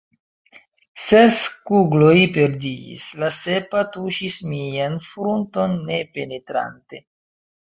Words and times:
Ses 1.01 1.35
kugloj 1.67 2.15
perdiĝis; 2.37 3.03
la 3.25 3.29
sepa 3.35 3.83
tuŝis 3.97 4.39
mian 4.55 4.97
frunton 5.11 5.77
ne 5.93 6.01
penetrante. 6.19 7.05